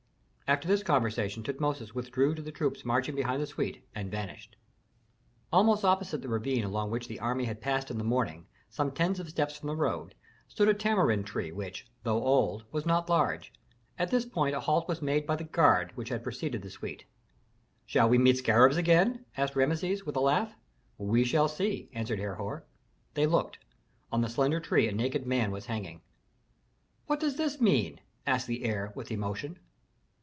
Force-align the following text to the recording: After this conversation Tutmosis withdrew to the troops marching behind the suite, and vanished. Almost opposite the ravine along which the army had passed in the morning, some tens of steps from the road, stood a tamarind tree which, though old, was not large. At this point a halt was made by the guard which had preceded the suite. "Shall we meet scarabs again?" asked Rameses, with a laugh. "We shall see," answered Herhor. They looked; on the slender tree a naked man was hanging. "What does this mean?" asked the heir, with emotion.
After 0.53 0.67
this 0.67 0.83
conversation 0.83 1.43
Tutmosis 1.43 1.95
withdrew 1.95 2.35
to 2.35 2.41
the 2.41 2.51
troops 2.51 2.83
marching 2.83 3.15
behind 3.15 3.41
the 3.41 3.47
suite, 3.47 3.85
and 3.95 4.11
vanished. 4.11 4.57
Almost 5.49 5.85
opposite 5.85 6.21
the 6.21 6.27
ravine 6.27 6.65
along 6.65 6.91
which 6.91 7.07
the 7.07 7.21
army 7.21 7.45
had 7.45 7.61
passed 7.61 7.89
in 7.89 7.97
the 7.97 8.03
morning, 8.03 8.47
some 8.69 8.91
tens 8.91 9.21
of 9.21 9.29
steps 9.29 9.55
from 9.57 9.67
the 9.67 9.77
road, 9.77 10.13
stood 10.49 10.67
a 10.67 10.73
tamarind 10.73 11.25
tree 11.25 11.53
which, 11.53 11.87
though 12.03 12.21
old, 12.21 12.65
was 12.69 12.85
not 12.85 13.07
large. 13.07 13.53
At 13.97 14.11
this 14.11 14.25
point 14.25 14.53
a 14.53 14.59
halt 14.59 14.89
was 14.89 15.01
made 15.01 15.25
by 15.25 15.37
the 15.37 15.45
guard 15.45 15.93
which 15.95 16.09
had 16.09 16.21
preceded 16.21 16.63
the 16.63 16.69
suite. 16.69 17.05
"Shall 17.85 18.09
we 18.09 18.17
meet 18.17 18.39
scarabs 18.39 18.75
again?" 18.75 19.23
asked 19.37 19.55
Rameses, 19.55 20.05
with 20.05 20.17
a 20.17 20.19
laugh. 20.19 20.53
"We 20.97 21.23
shall 21.23 21.47
see," 21.47 21.87
answered 21.93 22.19
Herhor. 22.19 22.65
They 23.13 23.25
looked; 23.25 23.59
on 24.11 24.19
the 24.19 24.27
slender 24.27 24.59
tree 24.59 24.89
a 24.89 24.91
naked 24.91 25.25
man 25.25 25.51
was 25.51 25.67
hanging. 25.67 26.01
"What 27.07 27.21
does 27.21 27.37
this 27.37 27.61
mean?" 27.61 28.01
asked 28.27 28.47
the 28.47 28.65
heir, 28.65 28.91
with 28.97 29.11
emotion. 29.11 29.57